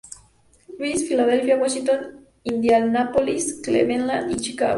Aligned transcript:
Louis, 0.81 0.97
Filadelfia, 1.07 1.57
Washington, 1.63 2.25
Indianápolis, 2.51 3.61
Cleveland 3.61 4.31
y 4.31 4.35
Chicago. 4.37 4.69